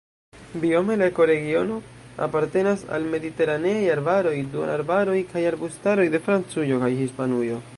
[0.61, 1.75] Biome la ekoregiono
[2.27, 7.61] apartenas al mediteraneaj arbaroj, duonarbaroj kaj arbustaroj de Francujo kaj Hispanujo.